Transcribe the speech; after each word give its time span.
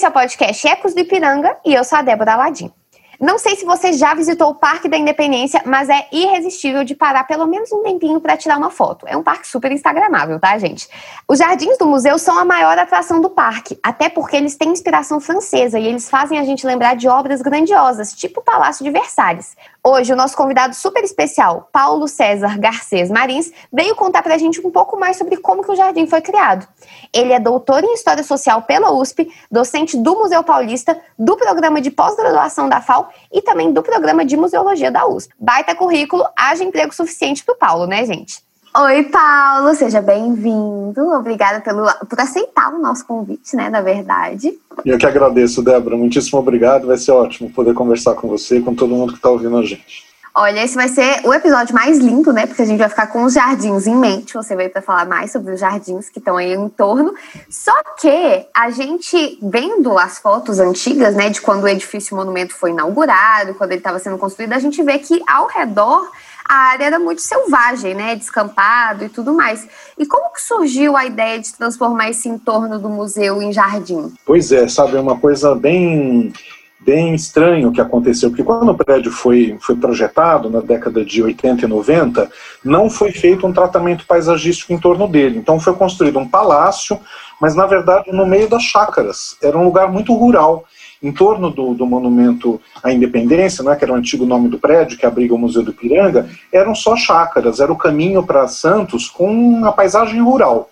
Esse 0.00 0.06
é 0.06 0.08
o 0.08 0.12
podcast 0.12 0.66
Ecos 0.66 0.94
do 0.94 1.00
Ipiranga 1.00 1.58
e 1.62 1.74
eu 1.74 1.84
sou 1.84 1.98
a 1.98 2.00
Débora 2.00 2.32
Aladim. 2.32 2.72
Não 3.20 3.38
sei 3.38 3.54
se 3.54 3.66
você 3.66 3.92
já 3.92 4.14
visitou 4.14 4.48
o 4.48 4.54
Parque 4.54 4.88
da 4.88 4.96
Independência, 4.96 5.60
mas 5.66 5.90
é 5.90 6.08
irresistível 6.10 6.82
de 6.84 6.94
parar 6.94 7.24
pelo 7.24 7.46
menos 7.46 7.70
um 7.70 7.82
tempinho 7.82 8.18
para 8.18 8.34
tirar 8.34 8.56
uma 8.56 8.70
foto. 8.70 9.06
É 9.06 9.14
um 9.14 9.22
parque 9.22 9.46
super 9.46 9.70
instagramável, 9.70 10.40
tá, 10.40 10.56
gente? 10.56 10.88
Os 11.28 11.38
jardins 11.38 11.76
do 11.76 11.86
museu 11.86 12.18
são 12.18 12.38
a 12.38 12.46
maior 12.46 12.78
atração 12.78 13.20
do 13.20 13.28
parque, 13.28 13.78
até 13.82 14.08
porque 14.08 14.36
eles 14.36 14.56
têm 14.56 14.70
inspiração 14.70 15.20
francesa 15.20 15.78
e 15.78 15.86
eles 15.86 16.08
fazem 16.08 16.38
a 16.38 16.44
gente 16.44 16.66
lembrar 16.66 16.96
de 16.96 17.08
obras 17.08 17.42
grandiosas, 17.42 18.14
tipo 18.14 18.40
o 18.40 18.42
Palácio 18.42 18.82
de 18.82 18.90
Versalhes. 18.90 19.54
Hoje, 19.84 20.14
o 20.14 20.16
nosso 20.16 20.34
convidado 20.34 20.74
super 20.74 21.04
especial, 21.04 21.68
Paulo 21.70 22.08
César 22.08 22.58
Garcês 22.58 23.10
Marins, 23.10 23.52
veio 23.70 23.94
contar 23.94 24.22
pra 24.22 24.38
gente 24.38 24.66
um 24.66 24.70
pouco 24.70 24.98
mais 24.98 25.18
sobre 25.18 25.36
como 25.36 25.62
que 25.62 25.70
o 25.70 25.76
jardim 25.76 26.06
foi 26.06 26.22
criado. 26.22 26.66
Ele 27.12 27.34
é 27.34 27.38
doutor 27.40 27.84
em 27.84 27.92
História 27.92 28.22
Social 28.22 28.62
pela 28.62 28.92
USP, 28.92 29.30
docente 29.50 29.98
do 29.98 30.16
Museu 30.16 30.42
Paulista, 30.42 30.98
do 31.18 31.36
programa 31.36 31.82
de 31.82 31.90
pós-graduação 31.90 32.66
da 32.66 32.80
FAO 32.80 33.09
e 33.32 33.42
também 33.42 33.72
do 33.72 33.82
programa 33.82 34.24
de 34.24 34.36
Museologia 34.36 34.90
da 34.90 35.06
USP. 35.06 35.32
Baita 35.38 35.74
currículo, 35.74 36.24
haja 36.36 36.64
emprego 36.64 36.94
suficiente 36.94 37.44
pro 37.44 37.56
Paulo, 37.56 37.86
né, 37.86 38.04
gente? 38.04 38.42
Oi, 38.72 39.02
Paulo, 39.04 39.74
seja 39.74 40.00
bem-vindo. 40.00 41.08
Obrigada 41.12 41.60
pelo, 41.60 41.84
por 42.08 42.20
aceitar 42.20 42.72
o 42.72 42.78
nosso 42.78 43.04
convite, 43.04 43.56
né, 43.56 43.68
na 43.68 43.80
verdade. 43.80 44.56
Eu 44.84 44.96
que 44.96 45.06
agradeço, 45.06 45.60
Débora. 45.60 45.96
Muitíssimo 45.96 46.38
obrigado. 46.38 46.86
Vai 46.86 46.96
ser 46.96 47.10
ótimo 47.10 47.50
poder 47.50 47.74
conversar 47.74 48.14
com 48.14 48.28
você 48.28 48.58
e 48.58 48.62
com 48.62 48.72
todo 48.72 48.94
mundo 48.94 49.12
que 49.12 49.18
está 49.18 49.28
ouvindo 49.28 49.56
a 49.56 49.62
gente. 49.62 50.09
Olha, 50.32 50.62
esse 50.62 50.76
vai 50.76 50.88
ser 50.88 51.26
o 51.26 51.34
episódio 51.34 51.74
mais 51.74 51.98
lindo, 51.98 52.32
né? 52.32 52.46
Porque 52.46 52.62
a 52.62 52.64
gente 52.64 52.78
vai 52.78 52.88
ficar 52.88 53.08
com 53.08 53.24
os 53.24 53.34
jardins 53.34 53.86
em 53.88 53.96
mente. 53.96 54.34
Você 54.34 54.54
veio 54.54 54.70
para 54.70 54.80
falar 54.80 55.04
mais 55.04 55.32
sobre 55.32 55.52
os 55.52 55.58
jardins 55.58 56.08
que 56.08 56.20
estão 56.20 56.36
aí 56.36 56.54
em 56.54 56.68
torno. 56.68 57.12
Só 57.48 57.74
que 57.98 58.46
a 58.54 58.70
gente, 58.70 59.38
vendo 59.42 59.98
as 59.98 60.18
fotos 60.18 60.60
antigas, 60.60 61.16
né, 61.16 61.30
de 61.30 61.40
quando 61.40 61.64
o 61.64 61.68
edifício 61.68 62.16
monumento 62.16 62.54
foi 62.54 62.70
inaugurado, 62.70 63.54
quando 63.54 63.72
ele 63.72 63.80
estava 63.80 63.98
sendo 63.98 64.18
construído, 64.18 64.52
a 64.52 64.58
gente 64.60 64.80
vê 64.84 64.98
que 64.98 65.20
ao 65.26 65.48
redor 65.48 66.08
a 66.48 66.54
área 66.54 66.84
era 66.84 66.98
muito 66.98 67.22
selvagem, 67.22 67.94
né, 67.94 68.14
descampado 68.14 69.04
e 69.04 69.08
tudo 69.08 69.32
mais. 69.32 69.66
E 69.98 70.06
como 70.06 70.32
que 70.32 70.42
surgiu 70.42 70.96
a 70.96 71.06
ideia 71.06 71.40
de 71.40 71.52
transformar 71.52 72.10
esse 72.10 72.28
entorno 72.28 72.78
do 72.78 72.88
museu 72.88 73.42
em 73.42 73.52
jardim? 73.52 74.12
Pois 74.24 74.50
é, 74.52 74.68
sabe, 74.68 74.96
é 74.96 75.00
uma 75.00 75.18
coisa 75.18 75.54
bem 75.54 76.32
bem 76.80 77.14
estranho 77.14 77.72
que 77.72 77.80
aconteceu, 77.80 78.30
porque 78.30 78.42
quando 78.42 78.70
o 78.70 78.76
prédio 78.76 79.12
foi, 79.12 79.56
foi 79.60 79.76
projetado, 79.76 80.48
na 80.48 80.60
década 80.60 81.04
de 81.04 81.22
80 81.22 81.64
e 81.64 81.68
90, 81.68 82.30
não 82.64 82.88
foi 82.88 83.12
feito 83.12 83.46
um 83.46 83.52
tratamento 83.52 84.06
paisagístico 84.06 84.72
em 84.72 84.78
torno 84.78 85.06
dele. 85.06 85.38
Então 85.38 85.60
foi 85.60 85.74
construído 85.74 86.18
um 86.18 86.26
palácio, 86.26 86.98
mas 87.40 87.54
na 87.54 87.66
verdade 87.66 88.10
no 88.12 88.26
meio 88.26 88.48
das 88.48 88.62
chácaras. 88.62 89.36
Era 89.42 89.58
um 89.58 89.64
lugar 89.64 89.92
muito 89.92 90.14
rural. 90.14 90.64
Em 91.02 91.12
torno 91.12 91.50
do, 91.50 91.72
do 91.72 91.86
monumento 91.86 92.60
à 92.82 92.92
independência, 92.92 93.64
né, 93.64 93.74
que 93.74 93.82
era 93.82 93.92
o 93.92 93.96
antigo 93.96 94.26
nome 94.26 94.50
do 94.50 94.58
prédio, 94.58 94.98
que 94.98 95.06
abriga 95.06 95.34
o 95.34 95.38
Museu 95.38 95.62
do 95.62 95.72
Piranga, 95.72 96.28
eram 96.52 96.74
só 96.74 96.94
chácaras, 96.94 97.58
era 97.58 97.72
o 97.72 97.76
caminho 97.76 98.22
para 98.22 98.46
Santos 98.46 99.08
com 99.08 99.32
uma 99.32 99.72
paisagem 99.72 100.20
rural. 100.20 100.68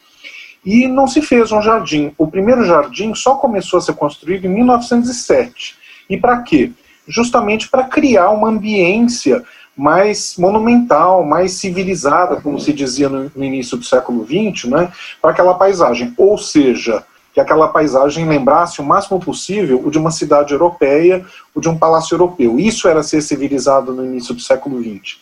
E 0.65 0.87
não 0.87 1.07
se 1.07 1.23
fez 1.23 1.51
um 1.51 1.63
jardim. 1.63 2.13
O 2.19 2.27
primeiro 2.27 2.63
jardim 2.63 3.15
só 3.15 3.37
começou 3.37 3.79
a 3.79 3.81
ser 3.81 3.95
construído 3.95 4.45
em 4.45 4.51
1907 4.51 5.79
e 6.09 6.17
para 6.17 6.43
quê? 6.43 6.73
Justamente 7.07 7.69
para 7.69 7.85
criar 7.85 8.31
uma 8.31 8.49
ambiência 8.49 9.43
mais 9.77 10.35
monumental, 10.37 11.25
mais 11.25 11.53
civilizada, 11.53 12.41
como 12.41 12.59
se 12.59 12.73
dizia 12.73 13.09
no, 13.09 13.31
no 13.35 13.45
início 13.45 13.77
do 13.77 13.85
século 13.85 14.27
XX, 14.27 14.65
né, 14.65 14.93
para 15.23 15.31
aquela 15.31 15.55
paisagem. 15.55 16.13
Ou 16.17 16.37
seja, 16.37 17.05
que 17.33 17.41
aquela 17.41 17.69
paisagem 17.69 18.29
lembrasse 18.29 18.81
o 18.81 18.85
máximo 18.85 19.21
possível 19.21 19.81
o 19.85 19.91
de 19.91 19.97
uma 19.97 20.11
cidade 20.11 20.53
europeia, 20.53 21.25
o 21.55 21.61
de 21.61 21.69
um 21.69 21.79
palácio 21.79 22.15
europeu. 22.15 22.59
Isso 22.59 22.89
era 22.89 23.03
ser 23.05 23.23
civilizado 23.23 23.93
no 23.93 24.05
início 24.05 24.35
do 24.35 24.41
século 24.41 24.83
XX. 24.83 25.19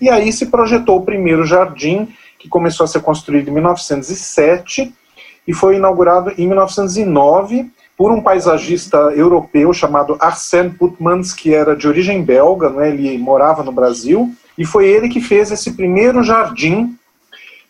E 0.00 0.10
aí 0.10 0.32
se 0.32 0.46
projetou 0.46 0.98
o 0.98 1.04
primeiro 1.04 1.46
jardim, 1.46 2.08
que 2.36 2.48
começou 2.48 2.82
a 2.82 2.88
ser 2.88 3.00
construído 3.00 3.48
em 3.48 3.52
1907 3.52 4.92
e 5.46 5.52
foi 5.52 5.76
inaugurado 5.76 6.32
em 6.36 6.48
1909 6.48 7.70
por 8.02 8.10
um 8.10 8.20
paisagista 8.20 8.96
europeu 9.14 9.72
chamado 9.72 10.16
Arsène 10.18 10.70
Putmans, 10.70 11.32
que 11.32 11.54
era 11.54 11.76
de 11.76 11.86
origem 11.86 12.20
belga, 12.20 12.68
né? 12.68 12.88
ele 12.88 13.16
morava 13.16 13.62
no 13.62 13.70
Brasil, 13.70 14.34
e 14.58 14.64
foi 14.64 14.88
ele 14.88 15.08
que 15.08 15.20
fez 15.20 15.52
esse 15.52 15.74
primeiro 15.74 16.20
jardim, 16.20 16.98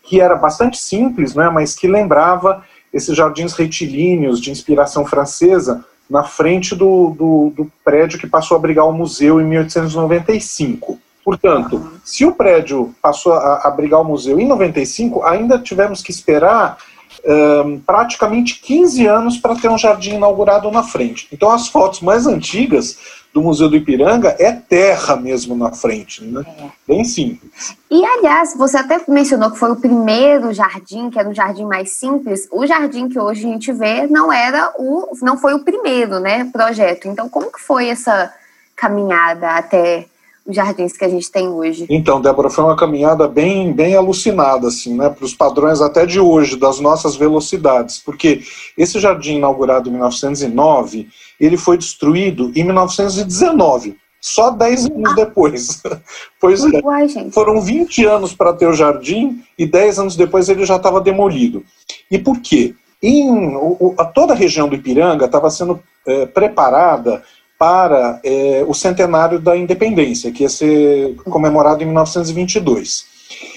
que 0.03 0.23
era 0.23 0.35
bastante 0.35 0.79
simples, 0.79 1.35
né? 1.35 1.51
mas 1.51 1.75
que 1.75 1.87
lembrava 1.87 2.65
esses 2.91 3.15
jardins 3.15 3.53
retilíneos 3.53 4.41
de 4.41 4.51
inspiração 4.51 5.05
francesa, 5.05 5.85
na 6.09 6.23
frente 6.23 6.75
do, 6.75 7.11
do, 7.11 7.53
do 7.55 7.73
prédio 7.85 8.19
que 8.19 8.27
passou 8.27 8.57
a 8.57 8.59
abrigar 8.59 8.89
o 8.89 8.93
museu 8.95 9.39
em 9.39 9.45
1895. 9.45 10.99
Portanto, 11.23 11.93
se 12.03 12.25
o 12.25 12.33
prédio 12.33 12.95
passou 13.03 13.35
a 13.35 13.69
abrigar 13.69 14.01
o 14.01 14.05
museu 14.05 14.41
em 14.41 14.49
95, 14.49 15.23
ainda 15.25 15.59
tivemos 15.59 16.01
que 16.01 16.11
esperar 16.11 16.79
um, 17.25 17.79
praticamente 17.79 18.61
15 18.61 19.07
anos 19.07 19.39
para 19.39 19.55
ter 19.55 19.69
um 19.69 19.79
jardim 19.79 20.15
inaugurado 20.15 20.71
na 20.71 20.83
frente. 20.83 21.29
Então 21.33 21.51
as 21.51 21.69
fotos 21.69 22.01
mais 22.01 22.27
antigas 22.27 22.99
do 23.33 23.41
Museu 23.41 23.69
do 23.69 23.77
Ipiranga 23.77 24.37
é 24.39 24.53
terra 24.53 25.17
mesmo 25.17 25.57
na 25.57 25.73
frente, 25.73 26.23
né? 26.23 26.45
É. 26.47 26.65
Bem 26.87 27.03
simples. 27.05 27.75
E 27.91 28.05
aliás, 28.05 28.55
você 28.55 28.77
até 28.77 29.01
mencionou 29.09 29.51
que 29.51 29.59
foi 29.59 29.71
o 29.71 29.77
primeiro 29.77 30.53
jardim, 30.53 31.09
que 31.09 31.19
era 31.19 31.29
um 31.29 31.35
jardim 31.35 31.65
mais 31.65 31.93
simples. 31.93 32.47
O 32.51 32.67
jardim 32.67 33.09
que 33.09 33.19
hoje 33.19 33.47
a 33.47 33.51
gente 33.51 33.73
vê 33.73 34.07
não 34.07 34.31
era 34.31 34.75
o, 34.79 35.17
não 35.23 35.39
foi 35.39 35.55
o 35.55 35.65
primeiro, 35.65 36.21
né, 36.21 36.45
projeto. 36.53 37.09
Então 37.09 37.29
como 37.29 37.51
que 37.51 37.61
foi 37.61 37.89
essa 37.89 38.33
caminhada 38.77 39.53
até 39.53 40.07
jardins 40.49 40.97
que 40.97 41.05
a 41.05 41.09
gente 41.09 41.31
tem 41.31 41.49
hoje. 41.49 41.87
Então, 41.89 42.21
Débora, 42.21 42.51
foi 42.51 42.65
uma 42.65 42.77
caminhada 42.77 43.29
bem, 43.29 43.73
bem 43.73 43.95
alucinada, 43.95 44.69
assim, 44.69 44.97
né, 44.97 45.09
para 45.09 45.25
os 45.25 45.35
padrões 45.35 45.81
até 45.81 46.05
de 46.05 46.19
hoje, 46.19 46.57
das 46.57 46.81
nossas 46.81 47.17
velocidades, 47.17 47.99
porque 47.99 48.43
esse 48.77 48.99
jardim 48.99 49.37
inaugurado 49.37 49.89
em 49.89 49.93
1909, 49.93 51.09
ele 51.41 51.57
foi 51.57 51.79
destruído 51.79 52.53
em 52.55 52.65
1919, 52.65 53.97
só 54.21 54.51
10 54.51 54.87
anos 54.87 55.13
ah. 55.13 55.15
depois. 55.15 55.83
pois 56.41 56.65
é, 56.65 56.81
Uai, 56.83 57.09
foram 57.33 57.61
20 57.61 58.05
anos 58.05 58.33
para 58.33 58.53
ter 58.53 58.67
o 58.67 58.73
jardim 58.73 59.43
e 59.59 59.67
10 59.67 59.99
anos 59.99 60.17
depois 60.17 60.49
ele 60.49 60.65
já 60.65 60.77
estava 60.77 61.01
demolido. 61.01 61.65
E 62.11 62.19
por 62.19 62.41
quê? 62.41 62.75
Em, 63.03 63.57
o, 63.57 63.95
a, 63.99 64.05
toda 64.05 64.33
a 64.33 64.37
região 64.37 64.69
do 64.69 64.77
Ipiranga 64.77 65.25
estava 65.25 65.51
sendo 65.51 65.83
é, 66.07 66.27
preparada 66.27 67.23
para 67.63 68.19
é, 68.25 68.65
o 68.67 68.75
centenário 68.75 69.39
da 69.39 69.57
independência, 69.57 70.33
que 70.33 70.43
ia 70.43 70.49
ser 70.49 71.15
comemorado 71.31 71.81
em 71.81 71.87
1922. 71.87 73.05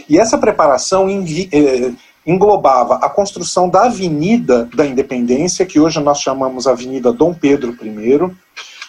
E 0.08 0.20
essa 0.20 0.38
preparação 0.38 1.08
é, 1.10 1.92
englobava 2.24 2.98
a 2.98 3.10
construção 3.10 3.68
da 3.68 3.86
Avenida 3.86 4.70
da 4.76 4.86
Independência, 4.86 5.66
que 5.66 5.80
hoje 5.80 6.00
nós 6.00 6.20
chamamos 6.20 6.68
Avenida 6.68 7.12
Dom 7.12 7.34
Pedro 7.34 7.76
I, 7.82 8.32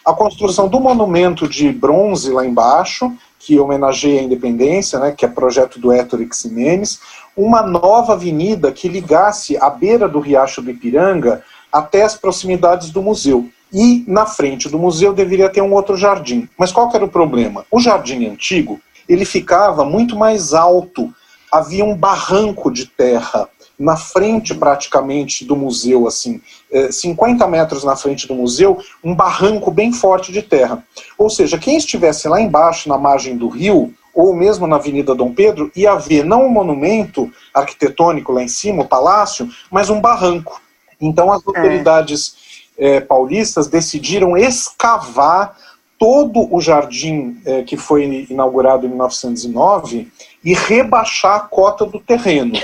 a 0.05 0.13
construção 0.13 0.69
do 0.69 0.79
monumento 0.79 1.49
de 1.49 1.73
bronze 1.73 2.31
lá 2.31 2.45
embaixo, 2.45 3.11
que 3.39 3.59
homenageia 3.59 4.21
a 4.21 4.25
independência, 4.25 4.99
né, 4.99 5.15
que 5.17 5.25
é 5.25 5.29
projeto 5.29 5.81
do 5.81 5.93
Héctor 5.93 6.21
Ximenes, 6.31 7.01
uma 7.35 7.63
nova 7.63 8.13
avenida 8.13 8.71
que 8.71 8.87
ligasse 8.87 9.57
a 9.57 9.71
beira 9.71 10.07
do 10.07 10.21
Riacho 10.21 10.61
do 10.61 10.71
Ipiranga 10.71 11.43
até 11.73 12.03
as 12.03 12.15
proximidades 12.15 12.91
do 12.91 13.01
museu. 13.01 13.49
E 13.73 14.05
na 14.07 14.27
frente 14.27 14.69
do 14.69 14.79
museu 14.79 15.13
deveria 15.13 15.49
ter 15.49 15.61
um 15.61 15.73
outro 15.73 15.97
jardim. 15.97 16.49
Mas 16.57 16.73
qual 16.73 16.91
era 16.95 17.05
o 17.05 17.09
problema? 17.09 17.65
O 17.71 17.81
jardim 17.81 18.27
antigo, 18.27 18.81
ele 19.09 19.25
ficava 19.25 19.85
muito 19.85 20.17
mais 20.17 20.55
alto. 20.55 21.13
Havia 21.51 21.85
um 21.85 21.97
barranco 21.97 22.71
de 22.71 22.87
terra 22.87 23.49
na 23.79 23.97
frente 23.97 24.55
praticamente 24.55 25.45
do 25.45 25.55
museu, 25.55 26.07
assim, 26.07 26.41
50 26.91 27.45
é, 27.45 27.49
metros 27.49 27.85
na 27.85 27.95
frente 27.95 28.27
do 28.27 28.35
museu, 28.35 28.79
um 29.05 29.15
barranco 29.15 29.71
bem 29.71 29.93
forte 29.93 30.33
de 30.33 30.43
terra. 30.43 30.83
Ou 31.19 31.29
seja, 31.29 31.59
quem 31.59 31.77
estivesse 31.77 32.27
lá 32.29 32.41
embaixo, 32.41 32.89
na 32.89 32.97
margem 32.97 33.37
do 33.37 33.49
rio, 33.49 33.93
ou 34.15 34.35
mesmo 34.35 34.67
na 34.67 34.77
Avenida 34.77 35.15
Dom 35.15 35.33
Pedro, 35.35 35.71
ia 35.77 35.95
ver 35.95 36.25
não 36.25 36.47
um 36.47 36.49
monumento 36.49 37.31
arquitetônico 37.53 38.33
lá 38.33 38.43
em 38.43 38.49
cima, 38.49 38.83
o 38.83 38.89
palácio, 38.89 39.47
mas 39.71 39.91
um 39.91 40.01
barranco. 40.01 40.61
Então 40.99 41.31
as 41.31 41.43
é. 41.43 41.45
autoridades 41.47 42.35
é, 42.79 43.01
paulistas 43.01 43.69
decidiram 43.69 44.37
escavar 44.37 45.57
todo 45.99 46.55
o 46.55 46.61
jardim 46.61 47.41
é, 47.45 47.63
que 47.63 47.77
foi 47.77 48.27
inaugurado 48.29 48.87
em 48.87 48.91
1909 48.91 50.09
e 50.45 50.55
rebaixar 50.55 51.37
a 51.37 51.41
cota 51.41 51.87
do 51.87 51.99
terreno. 51.99 52.59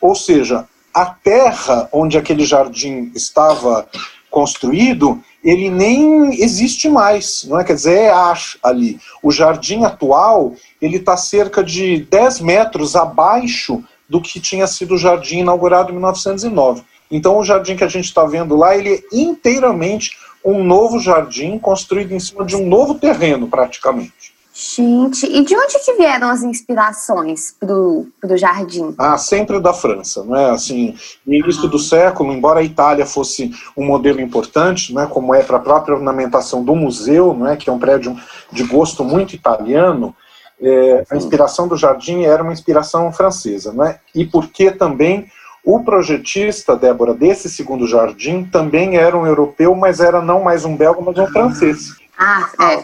Ou 0.00 0.14
seja, 0.14 0.66
a 0.94 1.04
terra 1.04 1.88
onde 1.92 2.16
aquele 2.16 2.44
jardim 2.44 3.10
estava 3.14 3.86
construído, 4.30 5.20
ele 5.42 5.70
nem 5.70 6.42
existe 6.42 6.88
mais, 6.88 7.44
não 7.44 7.58
é? 7.58 7.64
Quer 7.64 7.74
dizer, 7.74 7.98
é 7.98 8.10
ar 8.10 8.40
ali. 8.62 8.98
O 9.22 9.32
jardim 9.32 9.84
atual, 9.84 10.54
ele 10.80 10.96
está 10.96 11.16
cerca 11.16 11.62
de 11.62 12.00
10 12.10 12.40
metros 12.40 12.96
abaixo 12.96 13.82
do 14.08 14.20
que 14.20 14.40
tinha 14.40 14.66
sido 14.66 14.94
o 14.94 14.98
jardim 14.98 15.38
inaugurado 15.38 15.90
em 15.90 15.94
1909. 15.94 16.82
Então 17.10 17.38
o 17.38 17.44
jardim 17.44 17.76
que 17.76 17.84
a 17.84 17.88
gente 17.88 18.06
está 18.06 18.24
vendo 18.24 18.56
lá, 18.56 18.76
ele 18.76 18.94
é 18.94 19.00
inteiramente 19.12 20.16
um 20.44 20.62
novo 20.62 20.98
jardim 21.00 21.58
construído 21.58 22.12
em 22.12 22.20
cima 22.20 22.44
de 22.44 22.54
um 22.54 22.66
novo 22.66 22.94
terreno, 22.94 23.48
praticamente. 23.48 24.36
Gente, 24.58 25.26
e 25.26 25.44
de 25.44 25.54
onde 25.54 25.78
que 25.84 25.92
vieram 25.94 26.30
as 26.30 26.42
inspirações 26.42 27.54
pro, 27.60 28.06
pro 28.18 28.38
jardim? 28.38 28.94
Ah, 28.96 29.18
sempre 29.18 29.60
da 29.60 29.74
França, 29.74 30.24
né? 30.24 30.48
Assim, 30.48 30.94
no 31.26 31.34
início 31.34 31.68
do 31.68 31.78
século, 31.78 32.32
embora 32.32 32.60
a 32.60 32.62
Itália 32.62 33.04
fosse 33.04 33.50
um 33.76 33.84
modelo 33.84 34.18
importante, 34.18 34.94
né, 34.94 35.06
como 35.12 35.34
é 35.34 35.42
para 35.42 35.58
a 35.58 35.60
própria 35.60 35.94
ornamentação 35.94 36.64
do 36.64 36.74
museu, 36.74 37.34
né, 37.34 37.54
que 37.54 37.68
é 37.68 37.72
um 37.72 37.78
prédio 37.78 38.16
de 38.50 38.62
gosto 38.62 39.04
muito 39.04 39.34
italiano, 39.34 40.16
é, 40.58 41.04
a 41.10 41.16
inspiração 41.16 41.68
do 41.68 41.76
jardim 41.76 42.22
era 42.22 42.42
uma 42.42 42.52
inspiração 42.54 43.12
francesa, 43.12 43.74
né? 43.74 43.98
E 44.14 44.24
porque 44.24 44.70
também 44.70 45.26
o 45.66 45.82
projetista, 45.82 46.76
Débora, 46.76 47.12
desse 47.12 47.50
segundo 47.50 47.88
jardim 47.88 48.44
também 48.44 48.98
era 48.98 49.18
um 49.18 49.26
europeu, 49.26 49.74
mas 49.74 49.98
era 49.98 50.22
não 50.22 50.40
mais 50.40 50.64
um 50.64 50.76
belga, 50.76 51.00
mas 51.00 51.18
um 51.18 51.26
francês. 51.26 51.96
Ah, 52.16 52.48
é. 52.62 52.74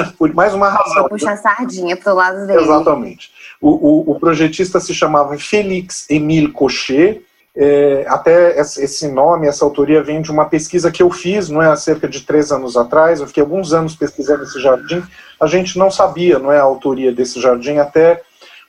é. 0.00 0.04
Por 0.16 0.32
mais 0.32 0.54
uma 0.54 0.70
razão. 0.70 1.06
Puxa 1.06 1.32
a 1.32 1.36
sardinha 1.36 1.94
pro 1.94 2.14
lado 2.14 2.46
dele. 2.46 2.62
Exatamente. 2.62 3.30
O, 3.60 3.68
o, 3.70 4.12
o 4.12 4.18
projetista 4.18 4.80
se 4.80 4.94
chamava 4.94 5.36
Félix 5.36 6.06
Émile 6.08 6.48
Cochet. 6.48 7.22
É, 7.54 8.06
até 8.08 8.58
esse 8.58 9.06
nome, 9.08 9.46
essa 9.46 9.62
autoria 9.62 10.02
vem 10.02 10.22
de 10.22 10.30
uma 10.30 10.46
pesquisa 10.46 10.90
que 10.90 11.02
eu 11.02 11.10
fiz, 11.10 11.50
não 11.50 11.60
é, 11.60 11.66
há 11.66 11.76
cerca 11.76 12.08
de 12.08 12.22
três 12.22 12.50
anos 12.50 12.74
atrás. 12.74 13.20
Eu 13.20 13.26
fiquei 13.26 13.42
alguns 13.42 13.74
anos 13.74 13.94
pesquisando 13.94 14.44
esse 14.44 14.58
jardim. 14.62 15.02
A 15.38 15.46
gente 15.46 15.78
não 15.78 15.90
sabia, 15.90 16.38
não 16.38 16.50
é, 16.50 16.58
a 16.58 16.62
autoria 16.62 17.12
desse 17.12 17.38
jardim 17.38 17.76
até 17.76 18.22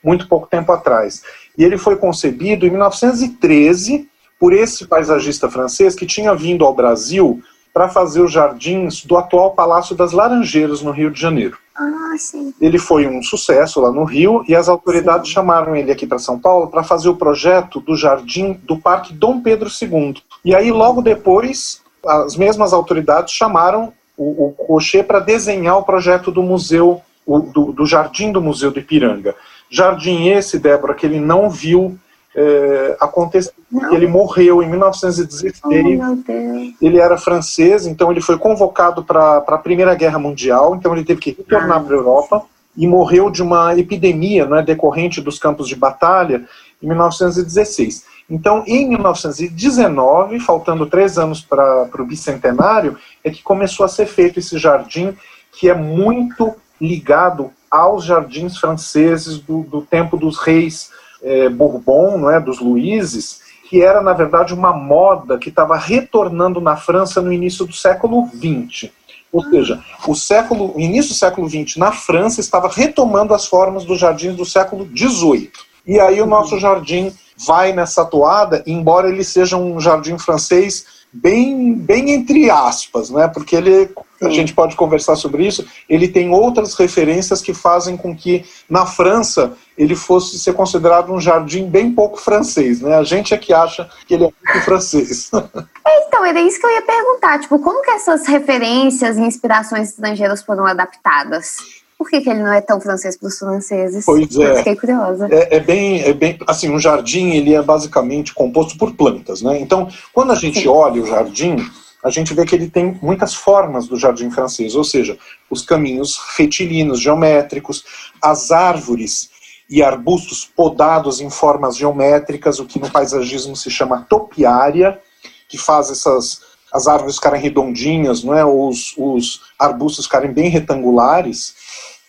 muito 0.04 0.28
pouco 0.28 0.48
tempo 0.48 0.72
atrás. 0.74 1.24
E 1.58 1.64
ele 1.64 1.78
foi 1.78 1.96
concebido 1.96 2.66
em 2.66 2.70
1913 2.70 4.08
por 4.40 4.54
esse 4.54 4.88
paisagista 4.88 5.50
francês 5.50 5.96
que 5.96 6.06
tinha 6.06 6.34
vindo 6.36 6.66
ao 6.66 6.74
Brasil 6.74 7.42
para 7.74 7.90
fazer 7.90 8.22
os 8.22 8.32
jardins 8.32 9.04
do 9.04 9.18
atual 9.18 9.52
Palácio 9.52 9.96
das 9.96 10.12
Laranjeiras, 10.12 10.82
no 10.82 10.92
Rio 10.92 11.10
de 11.10 11.20
Janeiro. 11.20 11.58
Ah, 11.76 12.16
sim. 12.18 12.54
Ele 12.62 12.78
foi 12.78 13.08
um 13.08 13.24
sucesso 13.24 13.82
lá 13.82 13.92
no 13.92 14.04
Rio 14.04 14.44
e 14.48 14.56
as 14.56 14.70
autoridades 14.70 15.30
sim. 15.30 15.34
chamaram 15.34 15.76
ele 15.76 15.92
aqui 15.92 16.06
para 16.06 16.20
São 16.20 16.40
Paulo 16.40 16.68
para 16.68 16.84
fazer 16.84 17.10
o 17.10 17.16
projeto 17.16 17.80
do 17.80 17.96
jardim 17.96 18.54
do 18.64 18.78
Parque 18.78 19.14
Dom 19.14 19.42
Pedro 19.42 19.70
II. 19.70 20.22
E 20.46 20.54
aí, 20.54 20.72
logo 20.72 21.02
depois, 21.02 21.82
as 22.06 22.36
mesmas 22.36 22.74
autoridades 22.74 23.34
chamaram 23.34 23.92
o, 24.16 24.48
o 24.48 24.52
Cochê 24.52 25.02
para 25.02 25.20
desenhar 25.20 25.78
o 25.78 25.84
projeto 25.84 26.32
do 26.32 26.44
museu, 26.44 27.02
o, 27.26 27.40
do, 27.40 27.72
do 27.72 27.86
jardim 27.86 28.32
do 28.32 28.42
Museu 28.42 28.70
do 28.70 28.80
Ipiranga. 28.80 29.36
Jardim 29.74 30.28
esse, 30.28 30.60
Débora, 30.60 30.94
que 30.94 31.04
ele 31.04 31.20
não 31.20 31.50
viu 31.50 31.98
é, 32.36 32.96
aconteceu. 33.00 33.52
Ele 33.92 34.06
morreu 34.06 34.62
em 34.62 34.70
1916. 34.70 35.62
Oh, 35.66 36.86
ele 36.86 37.00
era 37.00 37.18
francês, 37.18 37.88
então 37.88 38.12
ele 38.12 38.22
foi 38.22 38.38
convocado 38.38 39.04
para 39.04 39.38
a 39.38 39.58
Primeira 39.58 39.96
Guerra 39.96 40.20
Mundial, 40.20 40.76
então 40.76 40.94
ele 40.94 41.04
teve 41.04 41.20
que 41.20 41.32
retornar 41.32 41.78
ah. 41.78 41.80
para 41.80 41.96
a 41.96 41.98
Europa 41.98 42.46
e 42.78 42.86
morreu 42.86 43.32
de 43.32 43.42
uma 43.42 43.76
epidemia 43.76 44.46
né, 44.46 44.62
decorrente 44.62 45.20
dos 45.20 45.40
campos 45.40 45.68
de 45.68 45.76
batalha 45.76 46.46
em 46.82 46.88
1916. 46.88 48.06
Então, 48.30 48.64
em 48.68 48.90
1919, 48.90 50.40
faltando 50.40 50.86
três 50.86 51.18
anos 51.18 51.42
para 51.42 51.90
o 52.00 52.06
bicentenário, 52.06 52.96
é 53.24 53.32
que 53.32 53.42
começou 53.42 53.86
a 53.86 53.90
ser 53.90 54.06
feito 54.06 54.40
esse 54.40 54.58
jardim, 54.60 55.16
que 55.52 55.68
é 55.68 55.74
muito 55.74 56.54
ligado 56.80 57.52
aos 57.74 58.06
jardins 58.06 58.56
franceses 58.60 59.40
do, 59.40 59.64
do 59.64 59.82
tempo 59.82 60.16
dos 60.16 60.38
reis 60.38 60.92
é, 61.24 61.50
Bourbon, 61.50 62.20
não 62.20 62.30
é, 62.30 62.40
dos 62.40 62.60
Luizes, 62.60 63.42
que 63.68 63.82
era, 63.82 64.00
na 64.00 64.14
verdade, 64.14 64.54
uma 64.54 64.72
moda 64.72 65.40
que 65.40 65.50
estava 65.50 65.76
retornando 65.76 66.62
na 66.62 66.76
França 66.76 67.20
no 67.20 67.34
início 67.34 67.66
do 67.66 67.74
século 67.74 68.28
XX. 68.28 68.92
Ou 69.32 69.44
seja, 69.46 69.84
o 70.08 70.14
século, 70.14 70.72
o 70.76 70.80
início 70.80 71.14
do 71.14 71.18
século 71.18 71.50
XX 71.50 71.78
na 71.78 71.92
França 71.92 72.40
estava 72.40 72.68
retomando 72.68 73.34
as 73.34 73.48
formas 73.48 73.84
dos 73.84 74.00
jardins 74.00 74.36
do 74.36 74.46
século 74.46 74.88
XVIII. 74.96 75.52
E 75.88 76.00
aí 76.00 76.22
o 76.22 76.28
nosso 76.28 76.60
jardim 76.60 77.12
vai 77.48 77.74
nessa 77.74 78.06
toada, 78.06 78.62
embora 78.68 79.10
ele 79.10 79.24
seja 79.24 79.58
um 79.58 79.80
jardim 79.80 80.20
francês 80.20 81.03
bem, 81.14 81.76
bem 81.76 82.12
entre 82.12 82.50
aspas, 82.50 83.10
né? 83.10 83.28
Porque 83.28 83.56
ele, 83.56 83.90
a 84.22 84.30
gente 84.30 84.54
pode 84.54 84.76
conversar 84.76 85.16
sobre 85.16 85.46
isso. 85.46 85.66
Ele 85.88 86.08
tem 86.08 86.32
outras 86.32 86.74
referências 86.74 87.42
que 87.42 87.54
fazem 87.54 87.96
com 87.96 88.16
que 88.16 88.44
na 88.68 88.86
França 88.86 89.56
ele 89.78 89.96
fosse 89.96 90.40
ser 90.40 90.54
considerado 90.54 91.14
um 91.14 91.22
jardim 91.22 91.70
bem 91.70 91.92
pouco 91.92 92.20
francês, 92.20 92.82
né? 92.82 92.96
A 92.96 93.04
gente 93.04 93.34
é 93.34 93.38
que 93.38 93.54
acha 93.54 93.90
que 94.08 94.16
ele 94.16 94.26
é 94.26 94.32
muito 94.46 94.64
francês. 94.66 95.30
É, 95.34 96.08
então, 96.08 96.26
era 96.26 96.42
isso 96.42 96.60
que 96.60 96.66
eu 96.66 96.72
ia 96.72 96.82
perguntar, 96.82 97.40
tipo, 97.40 97.60
como 97.60 97.84
que 97.84 97.92
essas 97.92 98.26
referências 98.26 99.18
e 99.18 99.22
inspirações 99.22 99.90
estrangeiras 99.90 100.42
foram 100.42 100.66
adaptadas? 100.66 101.83
Por 102.04 102.10
que, 102.10 102.20
que 102.20 102.30
ele 102.30 102.44
não 102.44 102.52
é 102.52 102.60
tão 102.60 102.82
francês 102.82 103.16
para 103.16 103.30
os 103.30 103.40
franceses? 103.40 104.04
Pois 104.06 104.36
é. 104.36 104.52
Eu 104.52 104.56
fiquei 104.58 104.76
curiosa. 104.76 105.30
É, 105.32 105.56
é, 105.56 105.60
bem, 105.62 106.02
é 106.02 106.12
bem, 106.12 106.38
assim, 106.46 106.70
um 106.70 106.78
jardim 106.78 107.30
ele 107.30 107.56
é 107.56 107.62
basicamente 107.62 108.34
composto 108.34 108.78
por 108.78 108.94
plantas, 108.94 109.42
né? 109.42 109.58
Então, 109.58 109.88
quando 110.12 110.34
a 110.34 110.36
gente 110.36 110.64
Sim. 110.64 110.68
olha 110.68 111.02
o 111.02 111.06
jardim, 111.06 111.56
a 112.04 112.10
gente 112.10 112.34
vê 112.34 112.46
que 112.46 112.54
ele 112.54 112.70
tem 112.70 113.00
muitas 113.02 113.34
formas 113.34 113.88
do 113.88 113.98
jardim 113.98 114.30
francês, 114.30 114.76
ou 114.76 114.84
seja, 114.84 115.18
os 115.50 115.62
caminhos 115.62 116.20
retilíneos, 116.36 117.00
geométricos, 117.00 117.86
as 118.22 118.52
árvores 118.52 119.30
e 119.70 119.82
arbustos 119.82 120.44
podados 120.44 121.22
em 121.22 121.30
formas 121.30 121.78
geométricas, 121.78 122.60
o 122.60 122.66
que 122.66 122.82
no 122.82 122.92
paisagismo 122.92 123.56
se 123.56 123.72
chama 123.72 124.06
topiária, 124.10 125.00
que 125.48 125.58
faz 125.58 125.90
essas 125.90 126.42
as 126.74 126.88
árvores 126.88 127.16
ficarem 127.16 127.40
redondinhas, 127.40 128.24
não 128.24 128.36
é? 128.36 128.44
os, 128.44 128.96
os 128.98 129.42
arbustos 129.60 130.06
ficarem 130.06 130.34
bem 130.34 130.50
retangulares. 130.50 131.54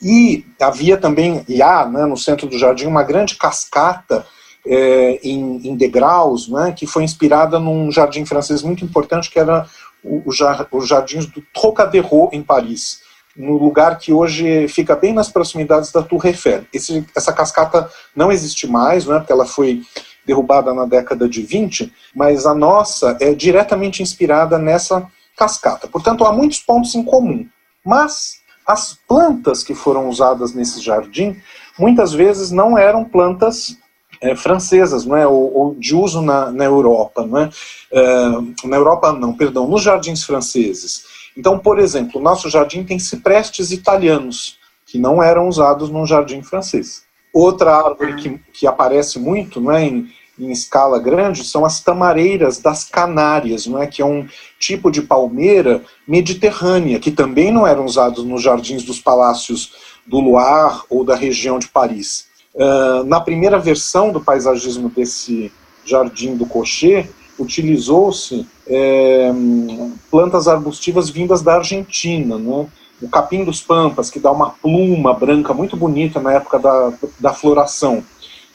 E 0.05 0.45
havia 0.61 0.99
também, 0.99 1.43
e 1.49 1.63
há 1.63 1.87
né, 1.87 2.05
no 2.05 2.17
centro 2.17 2.47
do 2.47 2.59
jardim, 2.59 2.85
uma 2.85 3.03
grande 3.03 3.37
cascata 3.37 4.27
é, 4.67 5.19
em, 5.23 5.69
em, 5.69 5.75
degraus, 5.75 6.47
né, 6.47 6.75
que 6.77 6.87
foi 6.87 7.05
inspirada 7.05 7.59
num 7.59 7.91
jardim 7.91 8.27
francês 8.27 8.63
muito 8.63 8.85
importante, 8.85 9.31
que 9.31 9.39
era 9.39 9.67
os 10.27 10.87
jardins 10.87 11.25
do 11.25 11.43
Trocadéro, 11.55 12.29
em 12.33 12.43
Paris, 12.43 13.01
no 13.35 13.57
lugar 13.57 13.99
que 13.99 14.13
hoje 14.13 14.69
fica 14.69 14.95
bem 14.95 15.15
nas 15.15 15.31
proximidades 15.31 15.91
da 15.91 16.03
Tour 16.03 16.27
Eiffel. 16.27 16.67
Esse, 16.71 17.07
essa 17.17 17.33
cascata 17.33 17.91
não 18.15 18.31
existe 18.31 18.67
mais, 18.67 19.07
né, 19.07 19.19
porque 19.19 19.33
ela 19.33 19.47
foi 19.47 19.81
derrubada 20.27 20.75
na 20.75 20.85
década 20.85 21.27
de 21.27 21.41
20, 21.41 21.91
mas 22.15 22.45
a 22.45 22.55
nossa 22.55 23.17
é 23.21 23.33
diretamente 23.33 24.03
inspirada 24.03 24.59
nessa 24.59 25.07
cascata. 25.35 25.89
Portanto, 25.89 26.27
há 26.27 26.33
muitos 26.33 26.61
pontos 26.61 26.95
em 26.95 27.03
comum. 27.03 27.47
Mas 27.85 28.44
as 28.67 28.99
plantas 29.07 29.63
que 29.63 29.75
foram 29.75 30.09
usadas 30.09 30.55
nesse 30.55 30.81
jardim 30.81 31.37
muitas 31.79 32.13
vezes 32.13 32.51
não 32.51 32.79
eram 32.79 33.05
plantas 33.05 33.77
é, 34.21 34.35
francesas, 34.35 35.05
não 35.05 35.17
é, 35.17 35.27
ou, 35.27 35.55
ou, 35.55 35.75
de 35.75 35.95
uso 35.95 36.23
na, 36.23 36.51
na 36.51 36.65
Europa, 36.65 37.27
não 37.27 37.39
é? 37.39 37.51
é? 37.93 38.29
na 38.65 38.77
Europa 38.77 39.13
não, 39.13 39.35
perdão, 39.35 39.69
nos 39.69 39.83
jardins 39.83 40.25
franceses. 40.25 41.05
Então, 41.37 41.59
por 41.59 41.79
exemplo, 41.79 42.21
o 42.21 42.23
nosso 42.23 42.49
jardim 42.49 42.85
tem 42.85 42.99
ciprestes 42.99 43.71
italianos 43.71 44.59
que 44.87 44.99
não 44.99 45.23
eram 45.23 45.49
usados 45.49 45.91
num 45.91 46.07
jardim 46.07 46.43
francês. 46.43 47.03
Outra 47.33 47.77
árvore 47.77 48.15
que, 48.15 48.39
que 48.53 48.67
aparece 48.67 49.19
muito 49.19 49.61
não 49.61 49.73
é, 49.73 49.85
em, 49.85 50.09
em 50.39 50.51
escala 50.51 50.99
grande 50.99 51.45
são 51.45 51.65
as 51.65 51.81
tamareiras 51.81 52.59
das 52.59 52.85
Canárias, 52.85 53.67
não 53.67 53.81
é? 53.81 53.87
que 53.87 54.03
é 54.03 54.05
um 54.05 54.27
tipo 54.59 54.91
de 54.91 55.03
palmeira 55.03 55.83
mediterrânea, 56.07 56.99
que 56.99 57.11
também 57.11 57.53
não 57.53 57.67
eram 57.67 57.85
usados 57.85 58.25
nos 58.25 58.43
jardins 58.43 58.83
dos 58.83 59.01
palácios 59.01 59.73
do 60.07 60.21
Loire 60.21 60.81
ou 60.91 61.05
da 61.05 61.15
região 61.15 61.59
de 61.59 61.69
Paris. 61.69 62.27
Uh, 62.55 63.05
na 63.05 63.21
primeira 63.21 63.59
versão 63.59 64.13
do 64.13 64.21
paisagismo 64.21 64.89
desse 64.89 65.53
jardim 65.85 66.37
do 66.37 66.47
Cocher, 66.47 67.09
utilizou-se 67.39 68.47
é, 68.67 69.33
plantas 70.11 70.49
arbustivas 70.49 71.11
vindas 71.11 71.43
da 71.43 71.57
Argentina, 71.57 72.39
né? 72.39 72.67
o 73.03 73.09
capim 73.09 73.45
dos 73.45 73.61
pampas, 73.61 74.11
que 74.11 74.21
dá 74.21 74.31
uma 74.31 74.51
pluma 74.51 75.13
branca 75.13 75.53
muito 75.53 75.77
bonita 75.77 76.21
na 76.21 76.33
época 76.33 76.59
da, 76.59 76.93
da 77.19 77.33
floração. 77.33 78.03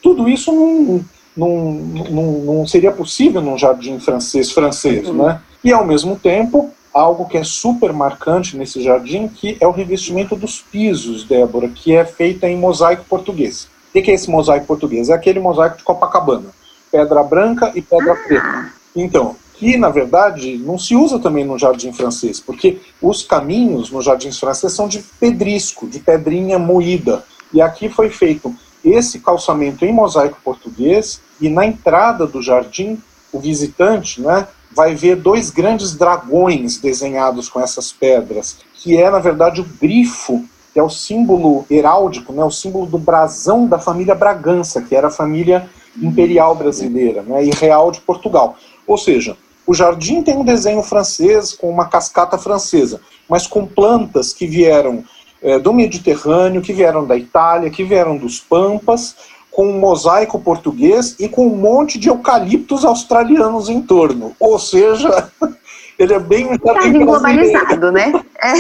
Tudo 0.02 0.30
isso 0.30 0.52
não, 0.52 1.04
não, 1.40 1.72
não, 2.12 2.32
não 2.56 2.68
seria 2.68 2.92
possível 2.92 3.42
num 3.42 3.58
jardim 3.58 4.00
francês, 4.00 4.52
francês 4.52 5.08
uhum. 5.08 5.24
né? 5.24 5.42
E, 5.64 5.72
ao 5.72 5.86
mesmo 5.86 6.18
tempo, 6.18 6.72
algo 6.94 7.26
que 7.26 7.38
é 7.38 7.44
super 7.44 7.94
marcante 7.94 8.58
nesse 8.58 8.82
jardim, 8.82 9.28
que 9.28 9.58
é 9.60 9.68
o 9.68 9.72
revestimento 9.72 10.36
dos 10.36 10.60
pisos, 10.60 11.24
Débora, 11.24 11.70
que 11.70 11.96
é 11.96 12.04
feita 12.04 12.48
em 12.48 12.58
mosaico 12.58 13.06
português. 13.06 13.68
O 13.90 14.02
que 14.02 14.12
é 14.12 14.14
esse 14.14 14.30
mosaico 14.30 14.66
português? 14.66 15.10
É 15.10 15.14
aquele 15.14 15.40
mosaico 15.40 15.78
de 15.78 15.84
Copacabana. 15.84 16.50
Pedra 16.92 17.24
branca 17.24 17.72
e 17.74 17.82
pedra 17.82 18.14
ah. 18.14 18.16
preta. 18.16 18.74
Então, 18.96 19.36
que 19.56 19.78
na 19.78 19.90
verdade 19.90 20.58
não 20.58 20.78
se 20.78 20.96
usa 20.96 21.20
também 21.20 21.46
no 21.46 21.58
jardim 21.58 21.92
francês, 21.92 22.40
porque 22.40 22.80
os 23.02 23.24
caminhos 23.24 23.92
nos 23.92 24.06
jardins 24.06 24.40
franceses 24.40 24.76
são 24.76 24.88
de 24.88 25.00
pedrisco, 25.20 25.88
de 25.88 26.00
pedrinha 26.00 26.58
moída. 26.58 27.24
E 27.54 27.62
aqui 27.62 27.90
foi 27.90 28.10
feito 28.10 28.56
esse 28.84 29.20
calçamento 29.20 29.84
em 29.84 29.92
mosaico 29.92 30.38
português 30.44 31.22
e 31.42 31.50
na 31.50 31.66
entrada 31.66 32.26
do 32.26 32.42
jardim 32.42 33.02
o 33.32 33.40
visitante, 33.40 34.22
né, 34.22 34.48
vai 34.72 34.96
ver 34.96 35.16
dois 35.16 35.50
grandes 35.50 35.96
dragões 35.96 36.78
desenhados 36.78 37.50
com 37.50 37.60
essas 37.60 37.92
pedras, 37.92 38.58
que 38.74 38.98
é, 38.98 39.10
na 39.10 39.20
verdade, 39.20 39.62
o 39.62 39.66
grifo, 39.80 40.44
que 40.74 40.80
é 40.80 40.84
o 40.84 40.90
símbolo 40.90 41.66
heráldico, 41.70 42.34
né, 42.34 42.44
o 42.44 42.52
símbolo 42.52 42.86
do 42.86 42.98
brasão 42.98 43.68
da 43.68 43.80
família 43.80 44.16
Bragança, 44.16 44.82
que 44.82 44.96
era 44.96 45.08
a 45.08 45.12
família 45.12 45.70
imperial 46.02 46.56
brasileira 46.56 47.22
né, 47.24 47.44
e 47.44 47.50
real 47.50 47.92
de 47.92 48.02
Portugal. 48.02 48.56
Ou 48.88 48.98
seja, 48.98 49.36
o 49.66 49.74
jardim 49.74 50.24
tem 50.24 50.38
um 50.38 50.44
desenho 50.44 50.82
francês 50.82 51.54
com 51.54 51.70
uma 51.70 51.86
cascata 51.86 52.38
francesa, 52.38 53.02
mas 53.28 53.46
com 53.46 53.66
plantas 53.66 54.34
que 54.34 54.48
vieram 54.48 55.04
é, 55.42 55.60
do 55.60 55.74
Mediterrâneo, 55.74 56.62
que 56.62 56.74
vieram 56.74 57.06
da 57.06 57.16
Itália, 57.16 57.70
que 57.70 57.84
vieram 57.84 58.18
dos 58.18 58.40
Pampas, 58.40 59.16
com 59.60 59.72
um 59.72 59.78
mosaico 59.78 60.40
português 60.40 61.18
e 61.20 61.28
com 61.28 61.46
um 61.46 61.58
monte 61.58 62.00
de 62.00 62.08
eucaliptos 62.08 62.86
australianos 62.86 63.68
em 63.68 63.82
torno. 63.82 64.32
Ou 64.40 64.58
seja, 64.58 65.30
ele 66.00 66.14
é 66.14 66.20
bem 66.20 66.48
jardim, 66.66 67.06
globalizado, 67.06 67.92
né? 67.92 68.14
É. 68.42 68.54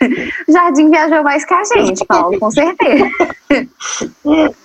Jardim 0.50 0.88
viajou 0.88 1.22
mais 1.22 1.44
que 1.44 1.52
a 1.52 1.62
gente, 1.62 2.06
Paulo, 2.06 2.38
com 2.40 2.50
certeza. 2.50 3.04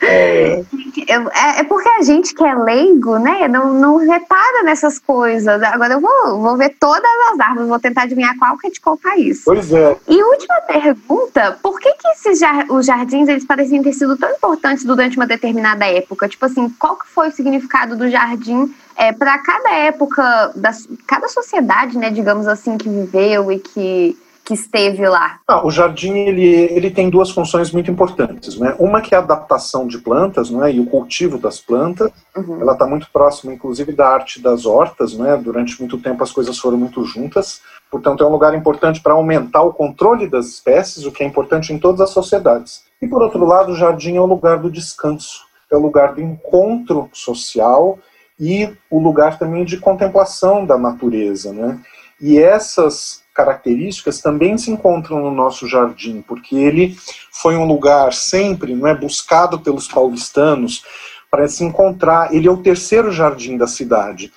É. 0.01 0.63
é, 1.09 1.59
é 1.59 1.63
porque 1.63 1.89
a 1.89 2.01
gente 2.03 2.33
que 2.33 2.43
é 2.43 2.55
leigo, 2.55 3.17
né, 3.17 3.47
não, 3.47 3.73
não 3.73 3.97
repara 3.97 4.63
nessas 4.63 4.97
coisas. 4.97 5.61
Agora 5.61 5.95
eu 5.95 5.99
vou, 5.99 6.39
vou 6.39 6.55
ver 6.55 6.75
todas 6.79 7.03
as 7.33 7.39
árvores, 7.39 7.67
vou 7.67 7.79
tentar 7.79 8.03
adivinhar 8.03 8.37
qual 8.37 8.57
que 8.57 8.67
é 8.67 8.69
de 8.69 8.79
qual 8.79 8.95
país. 8.95 9.41
Pois 9.43 9.73
é. 9.73 9.97
E 10.07 10.23
última 10.23 10.61
pergunta, 10.61 11.59
por 11.61 11.79
que 11.79 11.91
que 11.93 12.07
esses 12.09 12.39
os 12.69 12.85
jardins, 12.85 13.27
eles 13.27 13.45
pareciam 13.45 13.83
ter 13.83 13.93
sido 13.93 14.15
tão 14.15 14.29
importantes 14.31 14.85
durante 14.85 15.17
uma 15.17 15.27
determinada 15.27 15.85
época? 15.85 16.29
Tipo 16.29 16.45
assim, 16.45 16.69
qual 16.79 16.95
que 16.95 17.07
foi 17.07 17.27
o 17.27 17.31
significado 17.31 17.97
do 17.97 18.09
jardim 18.09 18.73
é, 18.97 19.11
para 19.11 19.37
cada 19.39 19.71
época, 19.75 20.51
da, 20.55 20.71
cada 21.07 21.27
sociedade, 21.27 21.97
né, 21.97 22.09
digamos 22.09 22.47
assim, 22.47 22.77
que 22.77 22.89
viveu 22.89 23.51
e 23.51 23.59
que 23.59 24.17
que 24.45 24.53
esteve 24.53 25.07
lá? 25.09 25.39
Ah, 25.47 25.65
o 25.65 25.71
jardim 25.71 26.13
ele, 26.13 26.45
ele 26.45 26.91
tem 26.91 27.09
duas 27.09 27.31
funções 27.31 27.71
muito 27.71 27.89
importantes, 27.89 28.57
né? 28.59 28.75
Uma 28.79 29.01
que 29.01 29.15
é 29.15 29.17
a 29.17 29.21
adaptação 29.21 29.87
de 29.87 29.97
plantas, 29.97 30.51
né, 30.51 30.71
e 30.71 30.79
o 30.79 30.85
cultivo 30.85 31.39
das 31.39 31.59
plantas. 31.59 32.11
Uhum. 32.37 32.61
Ela 32.61 32.73
está 32.73 32.85
muito 32.85 33.09
próxima, 33.11 33.51
inclusive, 33.51 33.91
da 33.91 34.07
arte 34.07 34.39
das 34.39 34.67
hortas, 34.67 35.15
né? 35.15 35.35
Durante 35.35 35.79
muito 35.79 35.97
tempo 35.97 36.23
as 36.23 36.31
coisas 36.31 36.59
foram 36.59 36.77
muito 36.77 37.03
juntas. 37.03 37.59
Portanto, 37.89 38.23
é 38.23 38.27
um 38.27 38.31
lugar 38.31 38.53
importante 38.53 39.01
para 39.01 39.13
aumentar 39.13 39.63
o 39.63 39.73
controle 39.73 40.29
das 40.29 40.45
espécies, 40.45 41.05
o 41.05 41.11
que 41.11 41.23
é 41.23 41.25
importante 41.25 41.73
em 41.73 41.79
todas 41.79 42.01
as 42.01 42.11
sociedades. 42.11 42.83
E 43.01 43.07
por 43.07 43.23
outro 43.23 43.43
lado, 43.45 43.71
o 43.71 43.75
jardim 43.75 44.15
é 44.15 44.21
o 44.21 44.27
lugar 44.27 44.59
do 44.59 44.69
descanso, 44.69 45.43
é 45.71 45.75
o 45.75 45.81
lugar 45.81 46.13
do 46.13 46.21
encontro 46.21 47.09
social 47.11 47.97
e 48.39 48.69
o 48.89 48.99
lugar 48.99 49.39
também 49.39 49.63
de 49.63 49.77
contemplação 49.77 50.65
da 50.65 50.77
natureza, 50.77 51.53
né? 51.53 51.79
E 52.19 52.39
essas 52.39 53.23
características 53.33 54.21
também 54.21 54.57
se 54.57 54.71
encontram 54.71 55.19
no 55.19 55.31
nosso 55.31 55.67
jardim, 55.67 56.21
porque 56.21 56.55
ele 56.55 56.97
foi 57.31 57.57
um 57.57 57.65
lugar 57.65 58.13
sempre 58.13 58.73
não 58.73 58.87
é, 58.87 58.95
buscado 58.95 59.59
pelos 59.59 59.87
paulistanos 59.87 60.83
para 61.29 61.47
se 61.47 61.63
encontrar. 61.63 62.33
Ele 62.33 62.47
é 62.47 62.51
o 62.51 62.63
terceiro 62.63 63.11
jardim 63.11 63.57
da 63.57 63.67
cidade, 63.67 64.31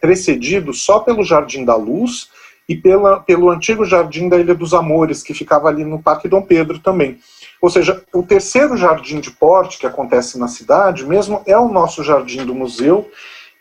precedido 0.00 0.72
só 0.72 1.00
pelo 1.00 1.24
Jardim 1.24 1.64
da 1.64 1.76
Luz 1.76 2.30
e 2.68 2.76
pela, 2.76 3.20
pelo 3.20 3.50
antigo 3.50 3.84
Jardim 3.84 4.28
da 4.28 4.38
Ilha 4.38 4.54
dos 4.54 4.72
Amores, 4.72 5.22
que 5.22 5.34
ficava 5.34 5.68
ali 5.68 5.84
no 5.84 6.02
Parque 6.02 6.28
Dom 6.28 6.42
Pedro 6.42 6.78
também. 6.78 7.18
Ou 7.62 7.70
seja, 7.70 8.02
o 8.12 8.24
terceiro 8.24 8.76
jardim 8.76 9.20
de 9.20 9.30
porte 9.30 9.78
que 9.78 9.86
acontece 9.86 10.36
na 10.36 10.48
cidade 10.48 11.06
mesmo 11.06 11.42
é 11.46 11.56
o 11.56 11.68
nosso 11.68 12.02
jardim 12.02 12.44
do 12.44 12.52
museu, 12.52 13.08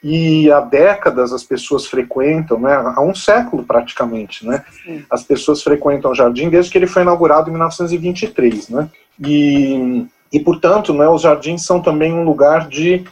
e 0.03 0.51
há 0.51 0.59
décadas 0.59 1.31
as 1.31 1.43
pessoas 1.43 1.85
frequentam, 1.85 2.59
né, 2.59 2.73
há 2.73 2.99
um 3.01 3.13
século 3.13 3.63
praticamente, 3.63 4.43
né, 4.43 4.65
as 5.07 5.23
pessoas 5.23 5.61
frequentam 5.61 6.09
o 6.09 6.15
jardim 6.15 6.49
desde 6.49 6.71
que 6.71 6.77
ele 6.79 6.87
foi 6.87 7.03
inaugurado 7.03 7.49
em 7.49 7.51
1923, 7.51 8.69
né, 8.69 8.89
e, 9.23 10.07
e 10.33 10.39
portanto, 10.39 10.91
né, 10.91 11.07
os 11.07 11.21
jardins 11.21 11.63
são 11.63 11.79
também 11.79 12.11
um 12.11 12.23
lugar 12.23 12.67
de, 12.67 13.03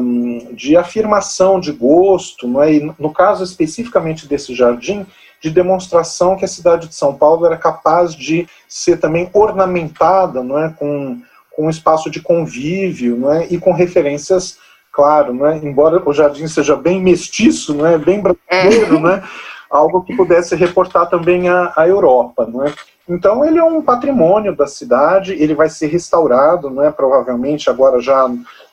um, 0.00 0.52
de 0.52 0.76
afirmação 0.76 1.60
de 1.60 1.70
gosto, 1.70 2.48
né, 2.48 2.74
e 2.74 2.92
no 2.98 3.12
caso 3.12 3.44
especificamente 3.44 4.26
desse 4.26 4.52
jardim, 4.52 5.06
de 5.40 5.50
demonstração 5.50 6.36
que 6.36 6.44
a 6.44 6.48
cidade 6.48 6.88
de 6.88 6.94
São 6.94 7.14
Paulo 7.14 7.46
era 7.46 7.56
capaz 7.56 8.14
de 8.14 8.48
ser 8.68 8.98
também 8.98 9.30
ornamentada, 9.32 10.42
não 10.42 10.58
é, 10.58 10.70
com, 10.70 11.20
com 11.54 11.66
um 11.66 11.70
espaço 11.70 12.10
de 12.10 12.20
convívio, 12.20 13.16
não 13.16 13.32
é, 13.32 13.46
e 13.50 13.58
com 13.58 13.72
referências 13.72 14.58
claro, 14.92 15.32
né? 15.32 15.60
embora 15.62 16.02
o 16.04 16.12
jardim 16.12 16.48
seja 16.48 16.74
bem 16.74 17.00
mestiço, 17.00 17.74
né? 17.74 17.96
bem 17.96 18.20
brasileiro, 18.20 18.96
é. 18.96 19.00
né? 19.00 19.22
algo 19.70 20.02
que 20.02 20.16
pudesse 20.16 20.56
reportar 20.56 21.08
também 21.08 21.48
a, 21.48 21.72
a 21.76 21.86
Europa. 21.86 22.46
Né? 22.46 22.74
Então 23.08 23.44
ele 23.44 23.58
é 23.58 23.64
um 23.64 23.80
patrimônio 23.80 24.56
da 24.56 24.66
cidade, 24.66 25.34
ele 25.34 25.54
vai 25.54 25.68
ser 25.68 25.86
restaurado, 25.86 26.68
né? 26.68 26.90
provavelmente 26.90 27.70
agora 27.70 28.00
já 28.00 28.28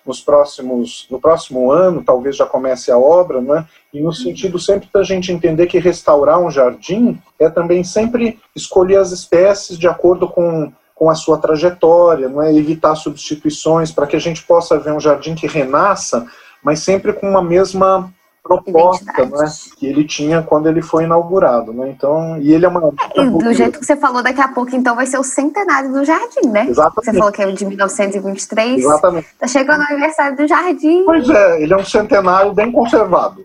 nos 0.05 0.21
próximos, 0.21 1.07
no 1.09 1.19
próximo 1.19 1.71
ano, 1.71 2.03
talvez 2.03 2.35
já 2.35 2.45
comece 2.45 2.91
a 2.91 2.97
obra, 2.97 3.41
né? 3.41 3.65
E 3.95 4.01
no 4.01 4.11
sentido 4.11 4.59
sempre 4.59 4.89
da 4.93 5.03
gente 5.03 5.31
entender 5.31 5.67
que 5.67 5.79
restaurar 5.79 6.39
um 6.39 6.51
jardim 6.51 7.17
é 7.39 7.49
também 7.49 7.83
sempre 7.83 8.37
escolher 8.53 8.97
as 8.97 9.11
espécies 9.11 9.77
de 9.77 9.87
acordo 9.87 10.27
com 10.27 10.71
com 10.93 11.09
a 11.09 11.15
sua 11.15 11.37
trajetória, 11.37 12.29
não 12.29 12.41
é? 12.41 12.55
Evitar 12.55 12.95
substituições 12.95 13.91
para 13.91 14.07
que 14.07 14.15
a 14.15 14.19
gente 14.19 14.41
possa 14.43 14.79
ver 14.79 14.93
um 14.93 14.99
jardim 14.99 15.35
que 15.35 15.45
renasça, 15.45 16.25
mas 16.63 16.79
sempre 16.79 17.11
com 17.11 17.29
uma 17.29 17.43
mesma 17.43 18.13
proposta 18.45 19.11
né, 19.11 19.47
que 19.75 19.87
ele 19.87 20.05
tinha 20.05 20.43
quando 20.43 20.67
ele 20.67 20.79
foi 20.79 21.05
inaugurado, 21.05 21.73
né? 21.73 21.89
Então, 21.89 22.37
e 22.39 22.53
ele 22.53 22.63
é 22.63 22.69
uma 22.69 22.93
é, 23.15 23.25
do 23.25 23.53
jeito 23.53 23.79
que 23.79 23.85
você 23.85 23.95
falou 23.95 24.21
daqui 24.21 24.39
a 24.39 24.47
pouco, 24.47 24.75
então 24.75 24.95
vai 24.95 25.07
ser 25.07 25.17
o 25.17 25.23
centenário 25.23 25.91
do 25.91 26.05
jardim, 26.05 26.47
né? 26.49 26.67
Exatamente. 26.69 27.05
Você 27.05 27.13
falou 27.17 27.31
que 27.31 27.41
é 27.41 27.47
o 27.47 27.53
de 27.53 27.65
1923. 27.65 28.83
Exatamente. 28.83 29.27
Tá 29.39 29.47
chegando 29.47 29.81
o 29.81 29.83
aniversário 29.85 30.37
do 30.37 30.47
jardim. 30.47 31.03
Pois 31.05 31.27
é, 31.27 31.63
ele 31.63 31.73
é 31.73 31.77
um 31.77 31.85
centenário 31.85 32.53
bem 32.53 32.71
conservado. 32.71 33.43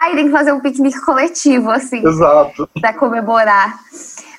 Aí 0.00 0.16
tem 0.16 0.26
que 0.26 0.32
fazer 0.32 0.52
um 0.52 0.60
piquenique 0.60 1.00
coletivo 1.02 1.70
assim. 1.70 2.04
Exato. 2.04 2.68
Para 2.80 2.92
comemorar. 2.94 3.78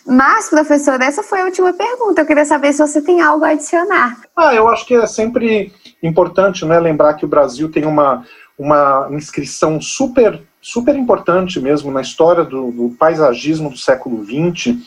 Mas, 0.05 0.50
professor, 0.50 1.00
essa 1.00 1.23
foi 1.23 1.41
a 1.41 1.45
última 1.45 1.71
pergunta. 1.71 2.21
Eu 2.21 2.25
queria 2.25 2.43
saber 2.43 2.73
se 2.73 2.85
você 2.85 3.01
tem 3.01 3.21
algo 3.21 3.45
a 3.45 3.50
adicionar. 3.50 4.17
Ah, 4.35 4.53
eu 4.53 4.67
acho 4.67 4.85
que 4.85 4.95
é 4.95 5.05
sempre 5.05 5.71
importante 6.01 6.65
né, 6.65 6.79
lembrar 6.79 7.13
que 7.13 7.23
o 7.23 7.27
Brasil 7.27 7.71
tem 7.71 7.85
uma, 7.85 8.25
uma 8.58 9.08
inscrição 9.12 9.81
super, 9.81 10.41
super 10.62 10.96
importante 10.96 11.60
mesmo 11.60 11.91
na 11.91 12.01
história 12.01 12.43
do, 12.43 12.72
do 12.72 12.96
paisagismo 12.98 13.70
do 13.70 13.77
século 13.77 14.24
XX. 14.24 14.77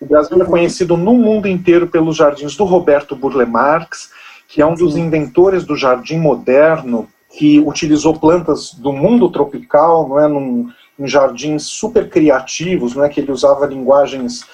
O 0.00 0.06
Brasil 0.06 0.40
é 0.42 0.44
conhecido 0.44 0.96
no 0.96 1.14
mundo 1.14 1.48
inteiro 1.48 1.86
pelos 1.86 2.16
jardins 2.16 2.56
do 2.56 2.64
Roberto 2.64 3.16
Burle 3.16 3.46
Marx, 3.46 4.10
que 4.48 4.62
é 4.62 4.66
um 4.66 4.74
dos 4.74 4.96
inventores 4.96 5.64
do 5.64 5.76
jardim 5.76 6.18
moderno, 6.18 7.08
que 7.30 7.60
utilizou 7.60 8.18
plantas 8.18 8.72
do 8.72 8.92
mundo 8.92 9.30
tropical, 9.30 10.08
não 10.08 10.20
é, 10.20 10.28
num, 10.28 10.70
em 10.98 11.06
jardins 11.06 11.64
super 11.64 12.08
criativos, 12.08 12.94
né, 12.94 13.08
que 13.08 13.20
ele 13.20 13.32
usava 13.32 13.66
linguagens 13.66 14.44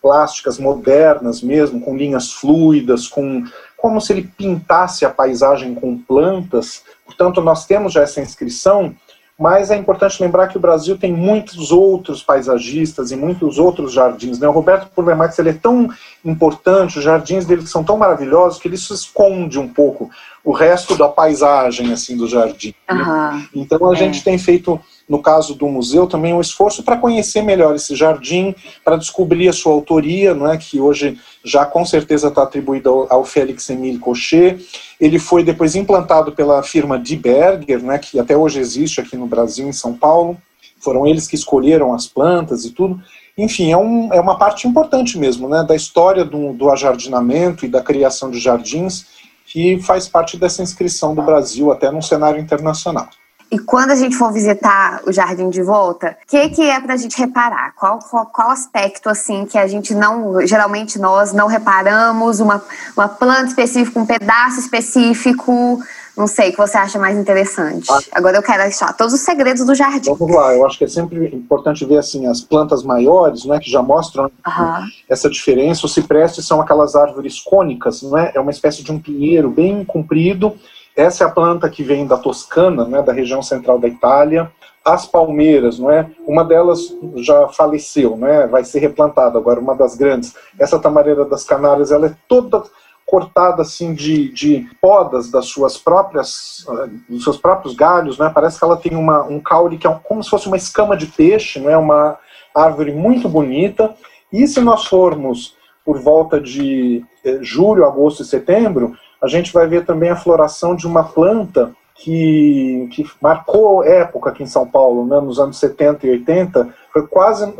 plásticas 0.00 0.58
modernas 0.58 1.42
mesmo, 1.42 1.80
com 1.80 1.96
linhas 1.96 2.32
fluidas, 2.32 3.06
com 3.06 3.44
como 3.76 4.00
se 4.00 4.12
ele 4.12 4.30
pintasse 4.36 5.04
a 5.04 5.10
paisagem 5.10 5.74
com 5.74 5.98
plantas. 5.98 6.82
Portanto, 7.10 7.40
nós 7.40 7.66
temos 7.66 7.92
já 7.92 8.02
essa 8.02 8.20
inscrição, 8.20 8.94
mas 9.38 9.70
é 9.70 9.76
importante 9.76 10.22
lembrar 10.22 10.48
que 10.48 10.56
o 10.56 10.60
Brasil 10.60 10.96
tem 10.96 11.12
muitos 11.12 11.72
outros 11.72 12.22
paisagistas 12.22 13.10
e 13.10 13.16
muitos 13.16 13.58
outros 13.58 13.92
jardins. 13.92 14.38
Né? 14.38 14.46
O 14.46 14.52
Roberto 14.52 14.88
Purlemax 14.94 15.38
ele 15.38 15.50
é 15.50 15.54
tão 15.54 15.88
importante, 16.24 16.98
os 16.98 17.04
jardins 17.04 17.44
dele 17.44 17.66
são 17.66 17.82
tão 17.82 17.96
maravilhosos 17.96 18.60
que 18.60 18.68
ele 18.68 18.76
se 18.76 18.92
esconde 18.92 19.58
um 19.58 19.66
pouco 19.66 20.10
o 20.44 20.52
resto 20.52 20.96
da 20.96 21.08
paisagem 21.08 21.92
assim 21.92 22.16
do 22.16 22.28
jardim. 22.28 22.74
Uhum. 22.90 23.46
Então 23.54 23.90
a 23.90 23.94
é. 23.94 23.96
gente 23.96 24.22
tem 24.22 24.38
feito 24.38 24.80
no 25.10 25.20
caso 25.20 25.56
do 25.56 25.66
museu, 25.66 26.06
também 26.06 26.32
um 26.32 26.40
esforço 26.40 26.84
para 26.84 26.96
conhecer 26.96 27.42
melhor 27.42 27.74
esse 27.74 27.96
jardim, 27.96 28.54
para 28.84 28.96
descobrir 28.96 29.48
a 29.48 29.52
sua 29.52 29.72
autoria, 29.72 30.32
não 30.32 30.48
é, 30.48 30.56
que 30.56 30.80
hoje 30.80 31.18
já 31.44 31.66
com 31.66 31.84
certeza 31.84 32.28
está 32.28 32.44
atribuída 32.44 32.88
ao, 32.88 33.24
Félix 33.24 33.68
Emile 33.68 33.98
Cochet. 33.98 34.64
Ele 35.00 35.18
foi 35.18 35.42
depois 35.42 35.74
implantado 35.74 36.30
pela 36.30 36.62
firma 36.62 36.96
Die 36.96 37.16
Berger, 37.16 37.82
né, 37.82 37.98
que 37.98 38.20
até 38.20 38.36
hoje 38.36 38.60
existe 38.60 39.00
aqui 39.00 39.16
no 39.16 39.26
Brasil, 39.26 39.68
em 39.68 39.72
São 39.72 39.94
Paulo. 39.94 40.38
Foram 40.78 41.04
eles 41.04 41.26
que 41.26 41.34
escolheram 41.34 41.92
as 41.92 42.06
plantas 42.06 42.64
e 42.64 42.70
tudo. 42.70 43.02
Enfim, 43.36 43.72
é, 43.72 43.76
um, 43.76 44.14
é 44.14 44.20
uma 44.20 44.38
parte 44.38 44.68
importante 44.68 45.18
mesmo 45.18 45.48
né, 45.48 45.64
da 45.66 45.74
história 45.74 46.24
do, 46.24 46.52
do 46.52 46.70
ajardinamento 46.70 47.66
e 47.66 47.68
da 47.68 47.82
criação 47.82 48.30
de 48.30 48.38
jardins, 48.38 49.06
que 49.44 49.80
faz 49.80 50.08
parte 50.08 50.36
dessa 50.36 50.62
inscrição 50.62 51.16
do 51.16 51.22
Brasil 51.22 51.72
até 51.72 51.90
num 51.90 52.00
cenário 52.00 52.40
internacional. 52.40 53.08
E 53.50 53.58
quando 53.58 53.90
a 53.90 53.96
gente 53.96 54.14
for 54.14 54.32
visitar 54.32 55.02
o 55.04 55.12
jardim 55.12 55.50
de 55.50 55.60
volta, 55.60 56.16
o 56.22 56.26
que, 56.26 56.50
que 56.50 56.62
é 56.62 56.80
para 56.80 56.94
a 56.94 56.96
gente 56.96 57.18
reparar? 57.18 57.74
Qual, 57.74 57.98
qual, 57.98 58.26
qual, 58.26 58.50
aspecto 58.50 59.08
assim 59.08 59.44
que 59.44 59.58
a 59.58 59.66
gente 59.66 59.92
não, 59.92 60.46
geralmente 60.46 61.00
nós 61.00 61.32
não 61.32 61.48
reparamos? 61.48 62.38
Uma, 62.38 62.62
uma 62.96 63.08
planta 63.08 63.46
específica, 63.46 63.98
um 63.98 64.06
pedaço 64.06 64.60
específico, 64.60 65.80
Não 66.16 66.26
sei, 66.26 66.50
o 66.50 66.52
que 66.52 66.58
você 66.58 66.76
acha 66.76 66.98
mais 66.98 67.16
interessante. 67.16 67.90
Ah. 67.90 67.98
Agora 68.12 68.36
eu 68.36 68.42
quero 68.42 68.62
achar 68.62 68.92
todos 68.96 69.14
os 69.14 69.20
segredos 69.20 69.64
do 69.64 69.74
jardim. 69.74 70.14
Vamos 70.14 70.36
lá, 70.36 70.54
eu 70.54 70.64
acho 70.66 70.78
que 70.78 70.84
é 70.84 70.88
sempre 70.88 71.34
importante 71.34 71.84
ver 71.84 71.98
assim 71.98 72.26
as 72.26 72.40
plantas 72.40 72.82
maiores, 72.84 73.44
né, 73.44 73.58
que 73.58 73.70
já 73.70 73.82
mostram 73.82 74.24
uhum. 74.24 74.88
essa 75.08 75.28
diferença. 75.28 75.86
Os 75.86 75.94
ciprestes 75.94 76.46
são 76.46 76.60
aquelas 76.60 76.94
árvores 76.94 77.40
cônicas, 77.40 78.02
não 78.02 78.16
é? 78.16 78.32
É 78.34 78.40
uma 78.40 78.50
espécie 78.50 78.84
de 78.84 78.92
um 78.92 78.98
pinheiro 78.98 79.50
bem 79.50 79.84
comprido. 79.84 80.54
Essa 80.96 81.24
é 81.24 81.26
a 81.26 81.30
planta 81.30 81.68
que 81.68 81.82
vem 81.82 82.06
da 82.06 82.16
Toscana, 82.16 82.84
né, 82.84 83.02
da 83.02 83.12
região 83.12 83.42
central 83.42 83.78
da 83.78 83.88
Itália 83.88 84.50
as 84.84 85.06
palmeiras, 85.06 85.78
não 85.78 85.90
é? 85.90 86.10
Uma 86.26 86.44
delas 86.44 86.80
já 87.16 87.48
faleceu, 87.48 88.16
não 88.16 88.26
é? 88.26 88.46
Vai 88.46 88.64
ser 88.64 88.78
replantada 88.80 89.38
agora, 89.38 89.60
uma 89.60 89.74
das 89.74 89.94
grandes. 89.94 90.34
Essa 90.58 90.78
tamareira 90.78 91.24
das 91.24 91.44
Canárias, 91.44 91.90
ela 91.90 92.06
é 92.06 92.16
toda 92.26 92.62
cortada 93.04 93.62
assim 93.62 93.92
de, 93.92 94.32
de 94.32 94.68
podas 94.80 95.30
das 95.30 95.46
suas 95.46 95.76
próprias 95.76 96.64
eh, 96.68 96.88
dos 97.08 97.24
seus 97.24 97.36
próprios 97.36 97.74
galhos, 97.74 98.18
né? 98.18 98.30
Parece 98.32 98.58
que 98.58 98.64
ela 98.64 98.76
tem 98.76 98.96
uma, 98.96 99.24
um 99.24 99.40
caule 99.40 99.76
que 99.76 99.86
é 99.86 100.00
como 100.04 100.22
se 100.22 100.30
fosse 100.30 100.46
uma 100.46 100.56
escama 100.56 100.96
de 100.96 101.06
peixe, 101.06 101.58
não 101.58 101.68
é? 101.68 101.76
Uma 101.76 102.18
árvore 102.54 102.92
muito 102.92 103.28
bonita. 103.28 103.94
E 104.32 104.46
se 104.46 104.60
nós 104.60 104.86
formos 104.86 105.56
por 105.84 105.98
volta 105.98 106.40
de 106.40 107.04
eh, 107.24 107.38
julho, 107.42 107.84
agosto 107.84 108.22
e 108.22 108.26
setembro, 108.26 108.94
a 109.22 109.28
gente 109.28 109.52
vai 109.52 109.66
ver 109.66 109.84
também 109.84 110.10
a 110.10 110.16
floração 110.16 110.74
de 110.74 110.86
uma 110.86 111.04
planta 111.04 111.72
que, 111.94 112.88
que 112.92 113.06
marcou 113.20 113.84
época 113.84 114.30
aqui 114.30 114.42
em 114.42 114.46
São 114.46 114.66
Paulo, 114.66 115.06
né, 115.06 115.20
nos 115.20 115.38
anos 115.38 115.58
70 115.58 116.06
e 116.06 116.10
80, 116.10 116.68
foi 116.92 117.06
quase, 117.06 117.52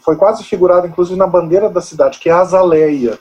foi 0.00 0.16
quase 0.16 0.44
figurado 0.44 0.86
inclusive 0.86 1.18
na 1.18 1.26
bandeira 1.26 1.68
da 1.68 1.80
cidade, 1.80 2.18
que 2.18 2.30
é 2.30 2.32
a 2.32 2.40
azaleia, 2.40 3.18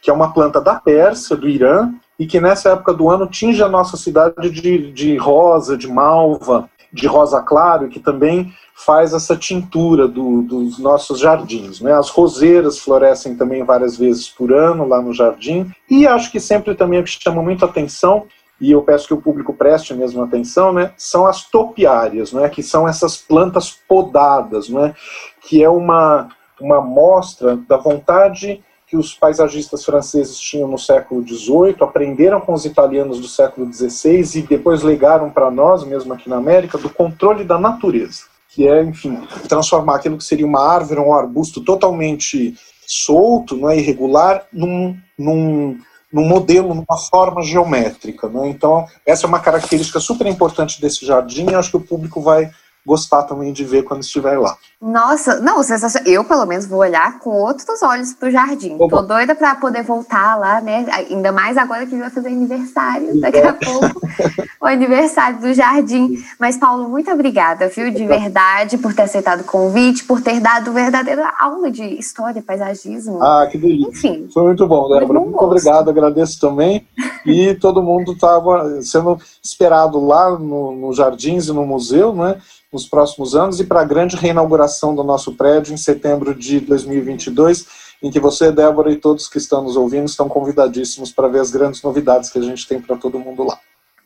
que 0.00 0.10
é 0.10 0.12
uma 0.12 0.32
planta 0.32 0.60
da 0.60 0.74
Pérsia, 0.74 1.36
do 1.36 1.48
Irã, 1.48 1.92
e 2.18 2.26
que 2.26 2.40
nessa 2.40 2.70
época 2.70 2.94
do 2.94 3.10
ano 3.10 3.26
tinge 3.26 3.62
a 3.62 3.68
nossa 3.68 3.96
cidade 3.96 4.50
de, 4.50 4.90
de 4.90 5.16
rosa, 5.18 5.76
de 5.76 5.86
malva, 5.86 6.68
de 6.92 7.06
rosa 7.06 7.42
claro, 7.42 7.88
que 7.88 8.00
também 8.00 8.52
faz 8.74 9.14
essa 9.14 9.36
tintura 9.36 10.06
do, 10.06 10.42
dos 10.42 10.78
nossos 10.78 11.18
jardins. 11.18 11.80
Né? 11.80 11.92
As 11.92 12.10
roseiras 12.10 12.78
florescem 12.78 13.36
também 13.36 13.64
várias 13.64 13.96
vezes 13.96 14.28
por 14.28 14.52
ano 14.52 14.86
lá 14.86 15.00
no 15.00 15.12
jardim, 15.12 15.70
e 15.88 16.06
acho 16.06 16.30
que 16.30 16.40
sempre 16.40 16.74
também 16.74 17.00
o 17.00 17.04
que 17.04 17.10
chama 17.10 17.42
muito 17.42 17.64
atenção 17.64 18.26
e 18.60 18.72
eu 18.72 18.82
peço 18.82 19.06
que 19.06 19.14
o 19.14 19.20
público 19.20 19.52
preste 19.52 19.92
mesmo 19.92 20.22
atenção, 20.22 20.72
né, 20.72 20.92
são 20.96 21.26
as 21.26 21.44
topiárias, 21.44 22.32
né, 22.32 22.48
que 22.48 22.62
são 22.62 22.88
essas 22.88 23.16
plantas 23.16 23.70
podadas, 23.70 24.68
né, 24.68 24.94
que 25.42 25.62
é 25.62 25.68
uma, 25.68 26.28
uma 26.60 26.80
mostra 26.80 27.56
da 27.56 27.76
vontade 27.76 28.62
que 28.86 28.96
os 28.96 29.12
paisagistas 29.14 29.84
franceses 29.84 30.38
tinham 30.38 30.68
no 30.68 30.78
século 30.78 31.26
XVIII, 31.26 31.76
aprenderam 31.80 32.40
com 32.40 32.52
os 32.52 32.64
italianos 32.64 33.18
do 33.18 33.26
século 33.26 33.72
XVI 33.72 34.38
e 34.38 34.42
depois 34.42 34.82
legaram 34.82 35.28
para 35.28 35.50
nós, 35.50 35.82
mesmo 35.84 36.14
aqui 36.14 36.28
na 36.28 36.36
América, 36.36 36.78
do 36.78 36.88
controle 36.88 37.42
da 37.42 37.58
natureza, 37.58 38.22
que 38.48 38.68
é, 38.68 38.84
enfim, 38.84 39.20
transformar 39.48 39.96
aquilo 39.96 40.16
que 40.16 40.24
seria 40.24 40.46
uma 40.46 40.62
árvore, 40.62 41.00
um 41.00 41.12
arbusto 41.12 41.60
totalmente 41.60 42.54
solto, 42.86 43.56
não 43.56 43.68
é 43.68 43.76
irregular, 43.76 44.44
num, 44.52 44.96
num 45.18 45.76
num 46.12 46.24
modelo, 46.24 46.72
numa 46.72 46.96
forma 47.10 47.42
geométrica. 47.42 48.28
Né? 48.28 48.48
Então, 48.48 48.86
essa 49.04 49.26
é 49.26 49.28
uma 49.28 49.40
característica 49.40 50.00
super 50.00 50.26
importante 50.26 50.80
desse 50.80 51.04
jardim 51.04 51.50
e 51.50 51.54
acho 51.54 51.70
que 51.70 51.76
o 51.76 51.80
público 51.80 52.22
vai 52.22 52.50
gostar 52.86 53.24
também 53.24 53.52
de 53.52 53.64
ver 53.64 53.82
quando 53.82 54.02
estiver 54.02 54.38
lá. 54.38 54.56
Nossa, 54.80 55.40
não, 55.40 55.62
sensacional. 55.62 56.08
Eu, 56.08 56.22
pelo 56.22 56.46
menos, 56.46 56.66
vou 56.66 56.78
olhar 56.78 57.18
com 57.18 57.30
outros 57.30 57.82
olhos 57.82 58.12
pro 58.12 58.30
jardim. 58.30 58.76
Oba. 58.78 58.88
Tô 58.88 59.02
doida 59.02 59.34
para 59.34 59.56
poder 59.56 59.82
voltar 59.82 60.36
lá, 60.36 60.60
né? 60.60 60.86
Ainda 61.10 61.32
mais 61.32 61.56
agora 61.56 61.84
que 61.86 61.96
vai 61.96 62.10
fazer 62.10 62.28
aniversário 62.28 63.20
daqui 63.20 63.38
a 63.38 63.54
pouco. 63.54 64.00
o 64.60 64.66
aniversário 64.66 65.40
do 65.40 65.52
jardim. 65.52 66.22
Mas, 66.38 66.56
Paulo, 66.56 66.88
muito 66.88 67.10
obrigada, 67.10 67.68
viu? 67.68 67.90
De 67.90 68.06
verdade, 68.06 68.78
por 68.78 68.94
ter 68.94 69.02
aceitado 69.02 69.40
o 69.40 69.44
convite, 69.44 70.04
por 70.04 70.20
ter 70.20 70.38
dado 70.40 70.72
verdadeira 70.72 71.32
aula 71.38 71.70
de 71.70 71.82
história, 71.82 72.42
paisagismo. 72.42 73.22
Ah, 73.22 73.48
que 73.50 73.58
delícia. 73.58 73.88
Enfim. 73.88 74.28
Foi 74.32 74.44
muito 74.44 74.66
bom, 74.66 74.88
Débora. 74.88 75.18
Muito 75.20 75.42
obrigado, 75.42 75.90
agradeço 75.90 76.38
também. 76.38 76.86
E 77.26 77.54
todo 77.54 77.82
mundo 77.82 78.12
estava 78.12 78.80
sendo 78.82 79.18
esperado 79.42 80.04
lá 80.04 80.38
no, 80.38 80.76
no 80.76 80.92
Jardins 80.92 81.48
e 81.48 81.52
no 81.52 81.66
museu, 81.66 82.14
né? 82.14 82.40
nos 82.72 82.86
próximos 82.86 83.34
anos 83.34 83.60
e 83.60 83.64
para 83.64 83.80
a 83.80 83.84
grande 83.84 84.16
reinauguração 84.16 84.94
do 84.94 85.02
nosso 85.02 85.34
prédio 85.34 85.72
em 85.72 85.76
setembro 85.76 86.34
de 86.34 86.60
2022, 86.60 87.66
em 88.02 88.10
que 88.10 88.20
você, 88.20 88.52
Débora, 88.52 88.92
e 88.92 88.96
todos 88.96 89.28
que 89.28 89.38
estão 89.38 89.62
nos 89.62 89.76
ouvindo 89.76 90.06
estão 90.06 90.28
convidadíssimos 90.28 91.10
para 91.10 91.28
ver 91.28 91.40
as 91.40 91.50
grandes 91.50 91.82
novidades 91.82 92.28
que 92.28 92.38
a 92.38 92.42
gente 92.42 92.66
tem 92.68 92.80
para 92.80 92.96
todo 92.96 93.18
mundo 93.18 93.44
lá. 93.44 93.58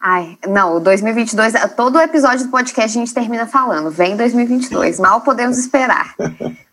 Ai, 0.02 0.38
não, 0.48 0.80
2022, 0.80 1.52
todo 1.76 1.96
o 1.96 2.00
episódio 2.00 2.46
do 2.46 2.50
podcast 2.50 2.96
a 2.96 3.00
gente 3.00 3.12
termina 3.12 3.46
falando, 3.46 3.90
vem 3.90 4.16
2022, 4.16 4.98
mal 4.98 5.20
podemos 5.20 5.58
esperar. 5.58 6.14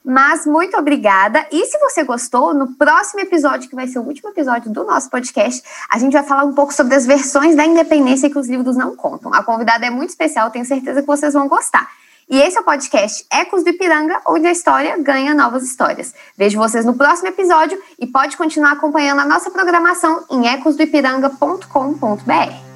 Mas 0.02 0.46
muito 0.46 0.78
obrigada. 0.78 1.46
E 1.52 1.66
se 1.66 1.78
você 1.80 2.06
gostou, 2.06 2.54
no 2.54 2.76
próximo 2.76 3.20
episódio, 3.20 3.70
que 3.70 3.76
vai 3.76 3.86
ser 3.88 4.00
o 4.00 4.04
último 4.04 4.30
episódio 4.30 4.72
do 4.72 4.86
nosso 4.86 5.10
podcast, 5.10 5.62
a 5.90 6.00
gente 6.00 6.14
vai 6.14 6.24
falar 6.24 6.46
um 6.46 6.54
pouco 6.54 6.74
sobre 6.74 6.96
as 6.96 7.06
versões 7.06 7.58
da 7.58 7.66
independência 7.66 8.30
que 8.30 8.40
os 8.40 8.48
livros 8.48 8.78
não 8.78 8.96
contam. 8.96 9.34
A 9.34 9.44
convidada 9.44 9.86
é 9.86 9.90
muito 9.90 10.12
especial, 10.12 10.50
tenho 10.50 10.64
certeza 10.64 11.02
que 11.02 11.08
vocês 11.08 11.34
vão 11.34 11.50
gostar. 11.50 11.90
E 12.30 12.40
esse 12.40 12.58
é 12.58 12.62
o 12.62 12.64
podcast 12.64 13.26
Ecos 13.30 13.66
do 13.66 13.72
Ipiranga, 13.72 14.22
onde 14.26 14.48
a 14.48 14.52
história 14.52 14.98
ganha 14.98 15.34
novas 15.34 15.64
histórias. 15.64 16.14
Vejo 16.38 16.58
vocês 16.58 16.86
no 16.86 16.94
próximo 16.94 17.28
episódio 17.28 17.78
e 18.00 18.08
pode 18.08 18.38
continuar 18.38 18.72
acompanhando 18.72 19.20
a 19.20 19.26
nossa 19.26 19.52
programação 19.52 20.24
em 20.30 20.48
ecosdoipiranga.com.br. 20.48 22.67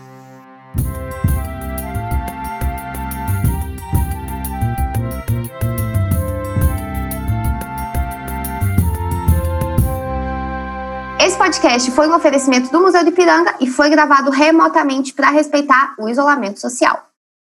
podcast 11.41 11.89
foi 11.89 12.07
um 12.07 12.13
oferecimento 12.13 12.71
do 12.71 12.79
Museu 12.79 13.03
de 13.03 13.09
Ipiranga 13.09 13.55
e 13.59 13.65
foi 13.65 13.89
gravado 13.89 14.29
remotamente 14.29 15.11
para 15.11 15.31
respeitar 15.31 15.95
o 15.97 16.07
isolamento 16.07 16.59
social. 16.59 17.10